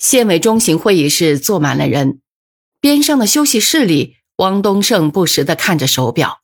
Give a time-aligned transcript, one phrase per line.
[0.00, 2.20] 县委中型会议室坐满了人。
[2.80, 6.40] 边上的休息室里，汪东胜不时的看着手表。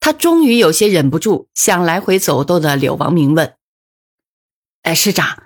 [0.00, 3.54] 他终于有些忍不住，向来回走动的柳王明问
[4.82, 5.44] ：“哎，师长，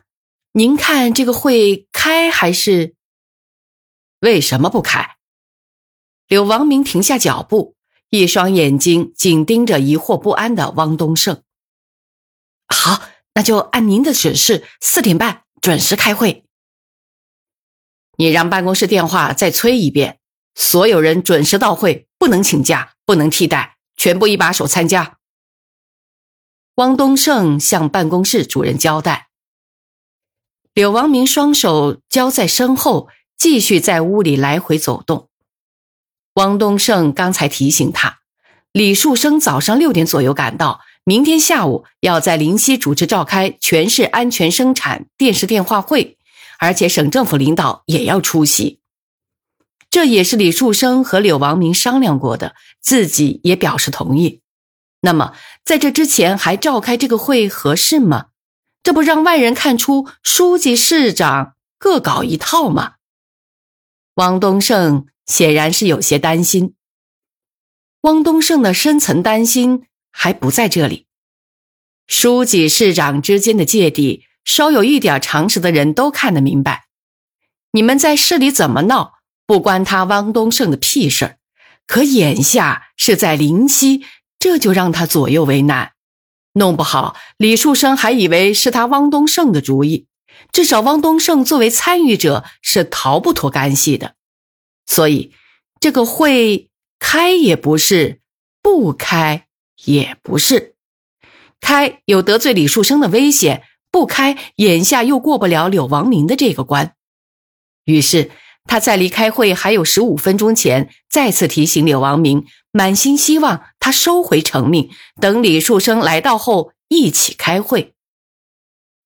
[0.52, 2.96] 您看这个会开还是？
[4.20, 5.16] 为什么不开？”
[6.26, 7.76] 柳王明停下脚步，
[8.08, 11.42] 一双眼睛紧盯着疑惑不安的汪东胜。
[12.66, 13.02] 好。
[13.36, 16.45] 那就按您的指示，四点半准时开会。
[18.16, 20.18] 你让办公室电话再催一遍，
[20.54, 25.18] 所有人准时到会，不能请假，不能替代，全部一把手参加。
[26.76, 29.28] 汪东胜向办公室主任交代。
[30.74, 35.28] 柳王明双手交在身后，继续在屋里来回走动。
[36.34, 38.18] 汪东胜刚才提醒他，
[38.72, 40.80] 李树生早上六点左右赶到。
[41.08, 46.18] 明天下午要在临溪主持召开全市安全生产电视电话会，
[46.58, 48.80] 而且省政府领导也要出席。
[49.90, 54.42] 这也是李树生和柳王明商量过的，自己也表示同意。
[55.00, 55.34] 那么，
[55.64, 58.26] 在这之前还召开这个会合适吗？
[58.82, 62.94] 这不让外人看出书记、市长各搞一套吗？
[64.14, 66.74] 汪东胜显然是有些担心。
[68.02, 69.84] 汪东胜的深层担心。
[70.18, 71.06] 还不在这里，
[72.06, 76.86] 书记、市长之间的芥蒂，稍有一点常识的人都看得明白。
[77.72, 81.36] 你们在市里怎么闹，不关他汪东胜的屁事儿。
[81.86, 84.06] 可眼下是在临溪，
[84.38, 85.92] 这就让他左右为难。
[86.54, 90.06] 弄不好，李树生还以为是他汪东胜的主意。
[90.50, 94.14] 至少，汪东胜作为参与者是逃不脱干系的。
[94.86, 95.34] 所以，
[95.78, 98.22] 这个会开也不是，
[98.62, 99.42] 不开。
[99.84, 100.74] 也不是，
[101.60, 103.62] 开有得罪李树生的危险，
[103.96, 106.94] 不开眼下又过不了柳王明的这个关。
[107.86, 108.30] 于是
[108.64, 117.94] 他在离开会还有十五分钟前，再次提醒柳王明，满心希望他收回成命，等李树生来到后一起开会。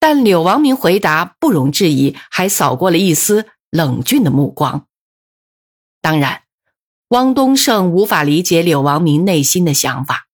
[0.00, 4.88] 但柳王明回答不容置疑，还扫过了一丝冷峻的目光。
[6.00, 6.42] 当然，
[7.10, 10.26] 汪东胜无法理解柳王明内心的想法。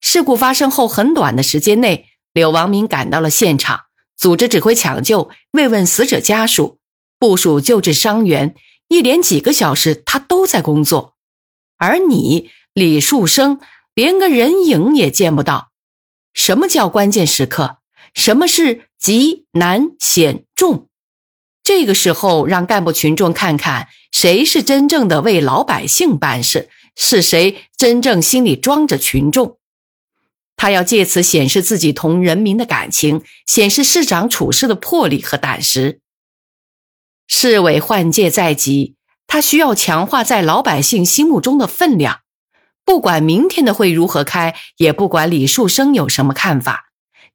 [0.00, 6.78] 事故发生后很短的时间内，柳王明赶到了现场，组织指挥抢救，慰问死者家属，
[7.18, 8.54] 部署救治伤员，
[8.88, 11.14] 一连几个小时他都在工作。
[11.78, 13.58] 而你李树生
[13.94, 15.70] 连个人影也见不到。
[16.34, 17.78] 什么叫关键时刻？
[18.12, 20.90] 什么是急难险重？
[21.62, 29.56] 这个时候让干部群众看看谁是真正的为老百姓办事，是谁真正心里装着群众。
[30.56, 36.00] 他要借此显示自己同人民的感情，显示市长处事的魄力和胆识。
[37.28, 38.94] 市委换届在即，
[39.26, 42.20] 他需要强化在老百姓心目中的分量。
[42.84, 46.86] 不管明天的会如何开，也不管李树生有什么看法，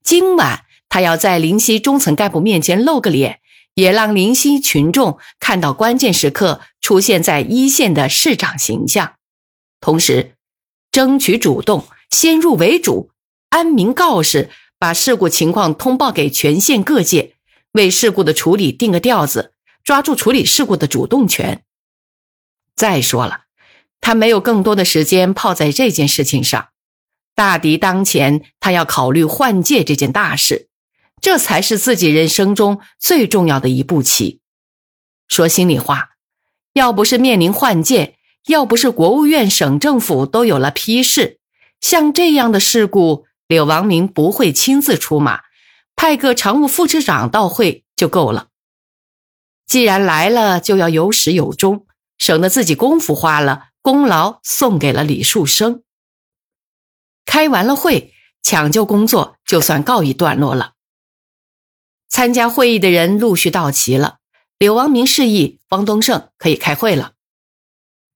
[0.02, 3.42] 今晚他要在临溪中层干部面前露个脸，
[3.76, 9.16] 也让临溪群众看到关键时刻出现在一线的市长形象，
[9.82, 10.36] 同时
[10.90, 13.11] 争取主动，先入为主。
[13.49, 14.49] 安民告示，
[14.79, 17.35] 把事故情况通报给全县各界，
[17.73, 21.66] 为事故的处理定个调子，抓住处理事故的主动权。
[22.75, 23.41] 再说了，
[23.99, 26.69] 他没有更多的时间泡在这件事情上，
[27.35, 30.69] 大敌当前，他要考虑换届这件大事，
[31.19, 34.39] 这才是自己人生中最重要的一步棋。
[35.28, 36.11] 说心里话，
[36.72, 38.16] 要不是面临换届，
[38.47, 41.41] 要不是国务院、省政府都有了批示，
[41.81, 43.28] 像这样的事故。
[43.47, 45.41] 柳王明不会亲自出马，
[45.93, 48.47] 派个常务副市长到会就够了。
[49.67, 51.85] 既然来了，就要有始有终，
[52.17, 55.83] 省得自己功夫花了，功劳送给了李树生。
[57.25, 60.75] 开完了会，抢救工作就算告一段落了。
[62.07, 64.19] 参加会议的人陆续到齐了，
[64.57, 67.13] 柳王明示意汪东胜可以开会了。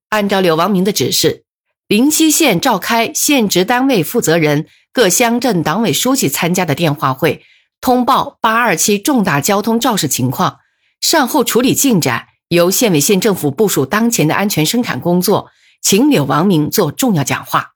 [0.10, 1.45] 按照柳王明的指示，
[1.88, 4.68] 临溪县召开县直单位负责人。
[4.92, 7.44] 各乡镇党委书记参加的电话会，
[7.82, 10.60] 通报八二七重大交通肇事情况，
[11.02, 15.52] 善后处理进展，由县委县政府部署当前的安全生产工作，
[15.82, 17.74] 请柳王明做重要讲话。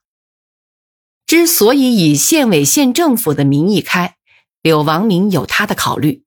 [1.26, 4.16] 之所以以县委县政府的名义开，
[4.62, 6.24] 柳王明有他的考虑。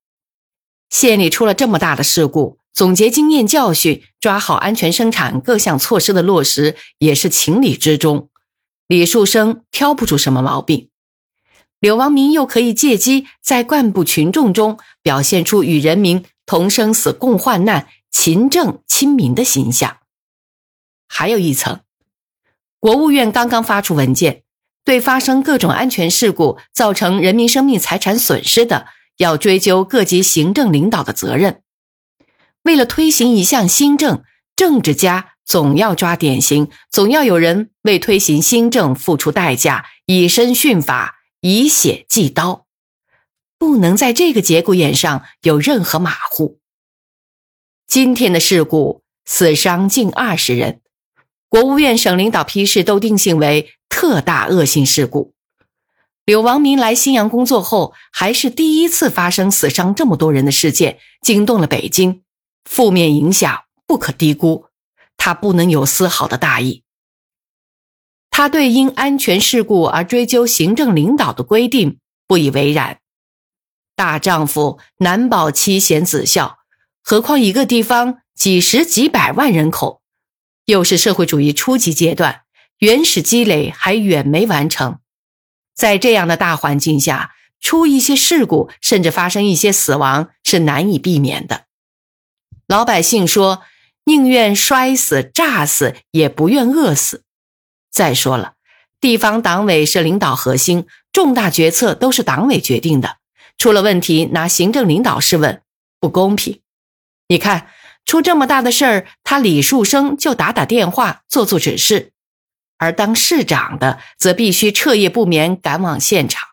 [0.92, 8.30] 县里出了这么大的事故，总结经验教训，抓好安全生产各项措施的落实，也是情理之中。
[8.88, 10.90] 李树生挑不出什么毛病，
[11.80, 19.98] 柳王明又可以借机在干部群众中表现出与人民同生死共患难、勤政亲民的形象。
[21.08, 21.82] 还有一层，
[22.80, 24.42] 国务院刚刚发出文件，
[24.84, 28.88] 对发生各种安全事故造成人民生命财产损失的，
[29.18, 31.62] 要追究各级行政领导的责任。
[32.64, 34.24] 为了推行一项新政，
[34.56, 35.30] 政治家。
[35.46, 42.66] 总要抓典型，总要有人为推行新政付出代价，以身殉法，以血祭刀，
[43.60, 46.62] 不能在这个节骨眼上有任何马虎。
[47.86, 50.80] 今天的事故死伤近二十人，
[51.50, 55.34] 国务院省领导批示都定性为特大恶性事故。
[56.24, 62.23] 柳王明来新阳工作后，还是第一次发生死伤这么多人的事件，惊动了北京，
[62.66, 64.66] 负面影响不可低估。
[65.18, 66.84] 他不能有丝毫的大意。
[68.30, 73.00] 他对因安全事故而追究行政领导的规定不以为然。
[73.96, 76.58] 大丈夫难保妻贤子孝，
[77.04, 80.02] 何况一个地方几十几百万人口，
[80.66, 82.42] 又是社会主义初级阶段，
[82.80, 85.00] 原始积累还远没完成。
[85.76, 91.68] 在这样的大环境下，出一些事故，甚至发生一些死亡，是难以避免的。
[92.68, 93.64] 老百姓说。
[94.06, 97.24] 宁愿摔死、炸死，也不愿饿死。
[97.90, 98.56] 再说了，
[99.00, 103.20] 地方党委是领导核心，重大决策都是党委决定的，
[103.58, 105.62] 出了问题拿行政领导试问，
[106.02, 106.60] 不公平。
[107.30, 107.70] 你看，
[108.06, 112.12] 出这么大的事儿，他李树生就打打电话，做做指示，
[112.78, 116.50] 而当市长的则必须彻夜不眠赶往现场。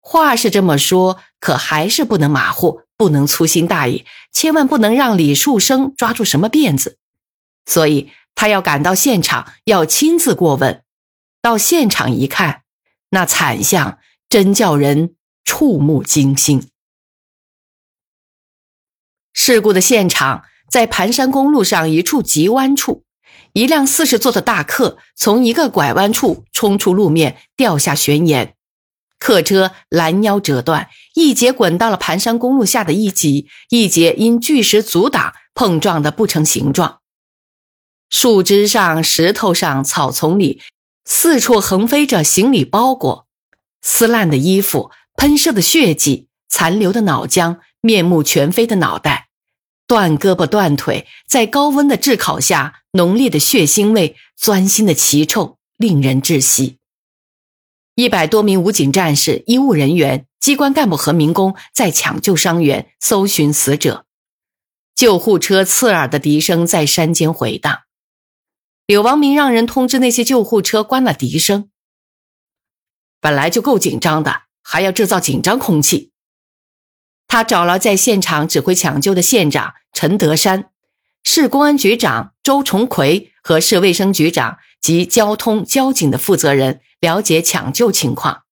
[0.00, 2.82] 话是这么说，可还是不能马虎。
[3.00, 6.98] 不能粗心大意，千万不能让李树生抓住什么辫子，
[7.64, 10.84] 所以他要赶到现场，要亲自过问。
[11.40, 12.64] 到现场一看，
[13.08, 13.98] 那惨象
[14.28, 15.14] 真叫人
[15.46, 16.68] 触目惊心。
[19.32, 23.04] 事故的现场在盘山公路上一处急弯处，
[23.54, 28.52] 一辆四十座的大客从一个拐弯处冲出路面，掉下悬崖。
[29.20, 37.00] 客车拦腰折断，一节滚到了盘山公路下的一级，一节因巨石阻挡，碰撞的不成形状。
[38.08, 40.60] 树枝上、石头上、草丛里，
[41.04, 43.26] 四处横飞着行李包裹、
[43.82, 49.28] 撕烂的衣服、喷射的血迹、残留的脑浆、面目全非的脑袋、
[49.86, 56.79] 断胳膊断腿，在高温的炙烤下，浓烈的血腥味、钻心的奇臭，令人窒息。
[58.00, 64.06] 一百多名武警战士、医务人员、机关干部和民工在抢救伤员、搜寻死者。
[64.94, 67.80] 救护车刺耳的笛声在山间回荡。
[68.86, 71.68] 柳王明让人通知那些救护车关了笛声。
[73.20, 76.12] 本来就够紧张的，还要制造紧张空气。
[77.28, 80.70] 他找了在现场指挥抢救的县长陈德山、
[81.22, 86.80] 市公安局长周崇奎和市卫生局长及交通交警的负责人。
[87.00, 88.44] 了解抢救情况。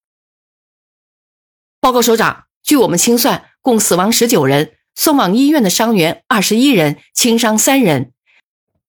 [1.79, 8.13] 报告首长，据我们清算，共死亡十九人，送往医院的伤员二十一人，轻伤三人。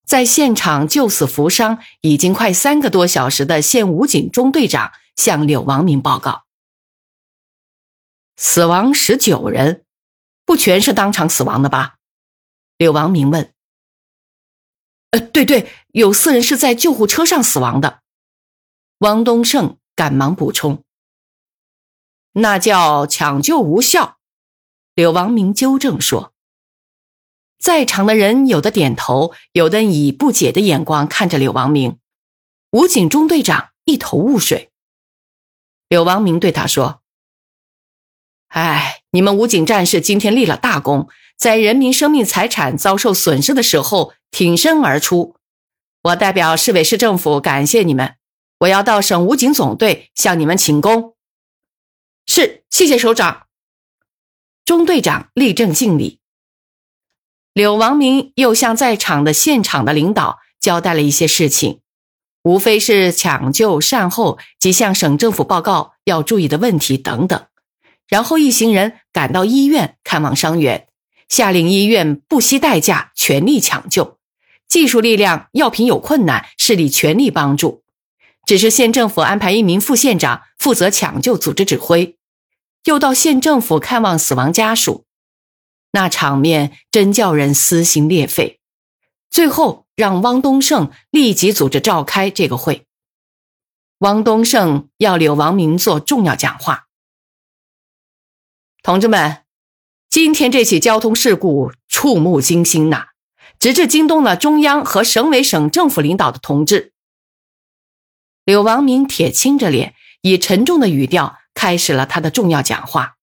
[0.05, 6.47] 在现场救死扶伤已经快三个多小时的县武警中队长向柳王明报告：
[8.37, 9.85] 死亡十九人，
[10.45, 11.97] 不全是当场死亡的吧？
[12.77, 13.53] 柳王明问。
[15.11, 18.01] 呃，对对，有四人是在救护车上死亡的。
[19.01, 20.85] 汪东胜赶忙补充
[22.33, 24.19] ：“那叫抢救无效。”
[24.95, 26.35] 柳王明纠正说
[27.59, 31.99] ：“在场的人有的点头，有的以不解的眼光看着柳王明。”
[32.73, 34.71] 武警中队长一头雾水。
[35.89, 37.01] 柳王明对他说
[38.49, 45.37] ：“哎，你们武警战士今天立了大功，在人民生命财产遭受损失的时候挺身而出，
[46.03, 48.17] 我代表市委市政府感谢你们。”
[48.61, 51.15] 我要到省武警总队向你们请功。
[52.27, 53.47] 是，谢谢首长。
[54.67, 56.21] 中队长立正敬礼。
[57.55, 61.81] 柳王明又向在场的现场的领导交代了一些事情，
[62.43, 67.47] 无非是抢救善后及向省政府报告要注意的问题等等。
[68.09, 70.87] 然后一行人赶到医院看望伤员，
[71.31, 74.19] 下令医院不惜代价全力抢救，
[74.69, 77.83] 技术力量、药品有困难，市里全力帮助。
[78.47, 82.19] 只是县政府安排一名副县长负责抢救组织指挥，
[82.85, 85.05] 又到县政府看望死亡家属，
[85.93, 88.61] 那场面真叫人撕心裂肺。
[89.31, 92.87] 最后让汪东胜立即组织召开这个会。
[93.99, 96.87] 汪东胜要柳王明做重要讲话。
[98.83, 99.45] 同志们，
[100.09, 103.09] 今天这起交通事故触目惊心呐，
[103.59, 106.95] 直至惊动了中央和省委省政府领导的同志。
[108.51, 113.15] 柳王明铁青着脸，以沉重的语调开始了他的重要讲话，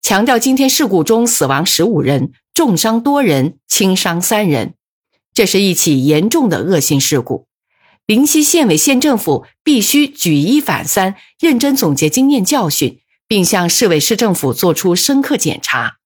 [0.00, 4.76] 强调今天事故中死亡十五人，重伤多人，轻伤三人，
[5.34, 7.48] 这是一起严重的恶性事故。
[8.06, 15.98] 灵溪县委县政府必须举一反三，认真总结经验教训，并向市委市政府作出深刻检查。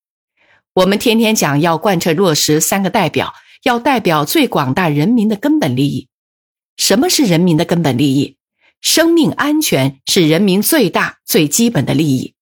[0.74, 6.08] 我们天天讲要贯彻落实三个代表，要代表最广大人民的根本利益。
[6.76, 8.36] 什么是人民的根本利益？
[8.80, 12.34] 生命安全是人民最大最基本的利益。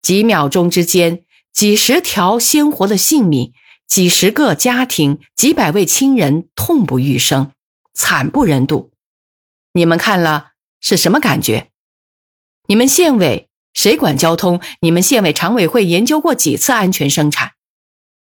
[0.00, 3.52] 几秒钟之间，几十条鲜活的性命，
[3.86, 7.52] 几十个家庭，几百位亲人痛不欲生。
[7.94, 8.90] 惨不忍睹，
[9.74, 11.68] 你们看了是什么感觉？
[12.66, 14.60] 你们县委谁管交通？
[14.80, 17.52] 你们县委常委会研究过几次安全生产？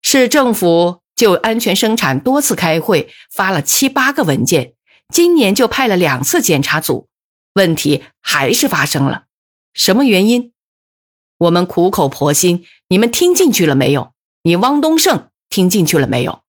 [0.03, 4.73] 市政府就安全生产多次开会，发了七八个文件。
[5.13, 7.07] 今年就派了两次检查组，
[7.53, 9.25] 问题还是发生了。
[9.73, 10.53] 什么原因？
[11.37, 14.13] 我们苦口婆心，你们听进去了没有？
[14.43, 16.43] 你汪东胜听进去了没有？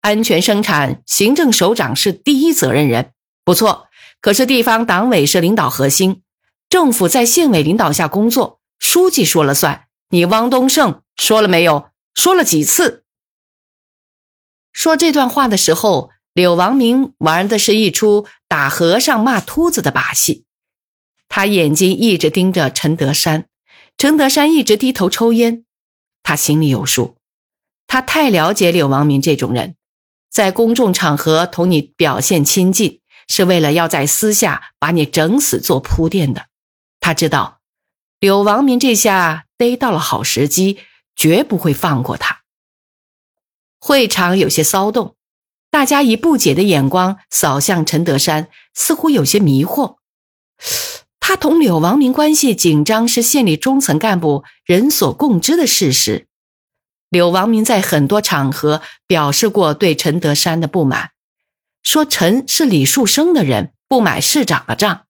[0.00, 3.12] 安全生产，行政首长是第一责任人，
[3.44, 3.88] 不错。
[4.20, 6.22] 可是地方党委是领导核心，
[6.68, 9.88] 政府在县委领导下工作，书记说了算。
[10.10, 11.90] 你汪东胜说了没有？
[12.14, 13.04] 说了几次？
[14.72, 20.46] 说这段话的时候，柳王明玩的是一出打和尚骂秃子的把戏，
[21.28, 23.46] 他眼睛一直盯着陈德山，
[23.98, 25.66] 陈德山一直低头抽烟，
[26.22, 27.18] 他心里有数，
[27.86, 29.76] 他太了解柳王明这种人。
[30.30, 36.46] 在公众场合同你表现亲近，是为了要在私下把你整死做铺垫的。
[37.00, 37.60] 他知道
[38.18, 40.78] 柳王明这下逮到了好时机，
[41.14, 42.40] 绝不会放过他。
[43.78, 45.16] 会场有些骚动，
[45.70, 49.96] 大家以不解的眼光扫向陈德山，似乎有些迷惑。
[51.20, 56.26] 他同柳王明关系紧张是县里中层干部人所共知的事实。
[57.08, 61.10] 柳王明在很多场合表示过对陈德山的不满，
[61.82, 65.06] 说陈是李树生的人，不买市长的账。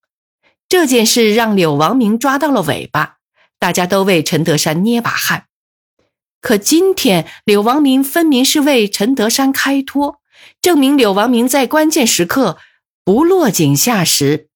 [0.69, 3.17] 这件事让柳王明抓到了尾巴，
[3.59, 5.47] 大家都为陈德山捏把汗。
[6.41, 10.20] 可今天柳王明分明是为陈德山开脱，
[10.63, 12.59] 证明柳王明在关键时刻
[13.05, 14.49] 不落井下石。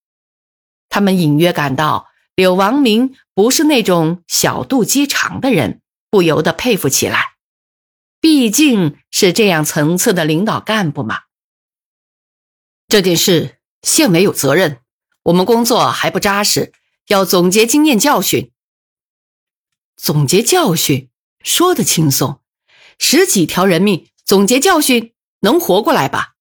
[0.88, 5.80] 他们隐约感到柳王明不是那种小肚鸡肠的人，
[6.10, 7.34] 不由得佩服起来。
[8.20, 11.22] 毕竟是这样层次的领导干部嘛。
[12.86, 14.80] 这件事县委有责任，
[15.24, 16.72] 我们工作还不扎实，
[17.08, 18.52] 要总结经验教训。
[19.96, 21.08] 总结教训
[21.42, 22.40] 说的轻松，
[22.98, 25.13] 十几条人命总结教训
[25.44, 26.36] 能活过来吧？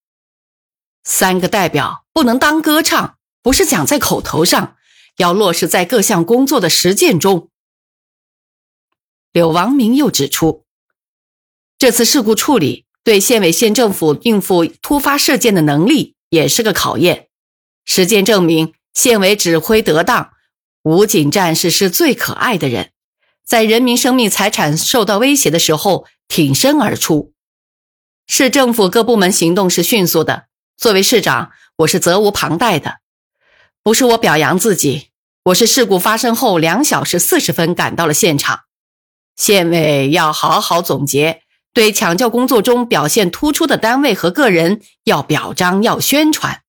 [1.04, 4.78] 三个代表不能当歌唱，不是讲在口头上，
[5.18, 7.50] 要落实在各项工作的实践中。
[9.34, 10.64] 柳王明又指出。
[11.78, 17.28] 这次事故处理对县委县政府应付突发事件的能力也是个考验。
[17.84, 20.32] 实践证明，县委指挥得当，
[20.84, 22.94] 武警战士是最可爱的人，
[23.46, 27.33] 在人民生命财产受到威胁的时候挺身而出。
[28.27, 30.46] 市政府各部门行动是迅速的。
[30.77, 33.00] 作为市长，我是责无旁贷的。
[33.84, 35.10] 不是我表扬自己，
[35.46, 38.62] 我是事故发生后两小时四十分赶到了现场。
[39.36, 41.42] 县委要好好总结。
[41.74, 46.62] 对抢救工作中表现突出的单位和个人要表彰，要宣传。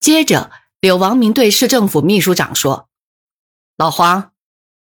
[0.00, 2.88] 接着，柳王明对市政府秘书长说
[3.76, 4.32] ：“老黄，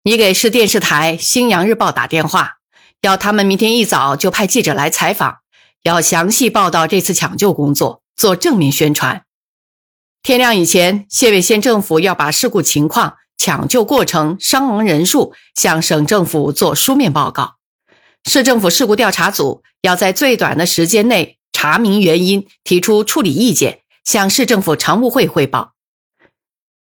[0.01, 2.57] 你给市电视台《新阳日报》打电话，
[3.01, 5.37] 要他们明天一早就派记者来采访，
[5.85, 9.23] 要详细报道这次抢救工作，做正面宣传。
[10.23, 17.57] 天亮以前，县委县政府要把事故情况、抢救过程、伤亡人数向省政府做书面报告。”
[18.27, 25.73] 市政府事故调查组要在最短的时间内查明原因，提出处理意见，向市政府常务会汇报。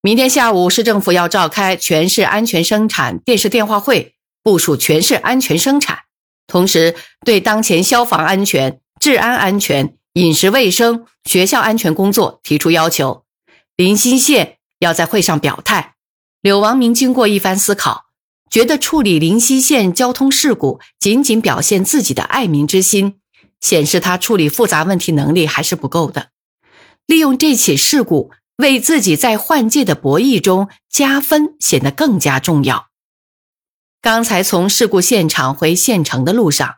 [0.02, 6.00] 明天下午，市政府要召开全市安全生产电视电话会，部署全市安全生产，
[6.48, 13.24] 同时对当前消防安全、治安安全、饮食卫生、学校安全工作提出要求。
[13.76, 15.94] 临西县要在会上表态。
[16.40, 18.06] 柳王明经过一番思考，
[18.50, 23.20] 觉得处理临西县交通事故仅仅表现自己的爱民之心，
[23.60, 26.28] 显示他处理复杂问题能力还是不够的。
[27.06, 32.88] 利用这起事故为自己在换届的博弈中加分，显得更加重要。
[34.00, 36.76] 刚才从事故现场回县城的路上，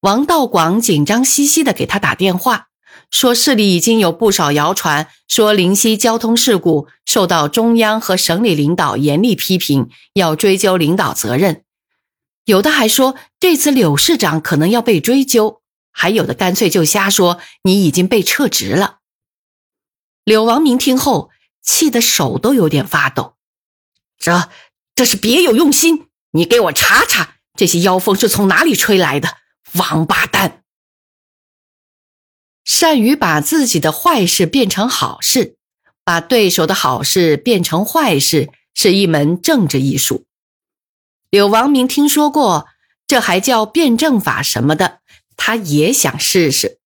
[0.00, 2.68] 王道广紧张兮兮的给他打电话，
[3.10, 11.64] 说市里已经有不少谣传，说灵溪交通事故受到中央和省里领导严厉批评，要追究领导责任。
[12.44, 18.98] 有的还说这次柳市长可能要被追究，还有的干脆就瞎说你已经被撤职了。
[20.24, 23.34] 柳王明听后，气得手都有点发抖，
[24.16, 24.48] 这
[24.94, 26.06] 这是别有用心。
[26.30, 29.38] 你给我查查，这些妖风是从哪里吹来的？
[29.74, 30.62] 王八蛋！
[32.64, 35.56] 善于把自己的坏事变成好事，
[36.04, 40.26] 把对手的好事变成坏事，是一门政治艺术。
[41.30, 42.66] 柳王明听说过，
[43.06, 45.00] 这还叫辩证法什么的，
[45.36, 46.77] 他也想试试。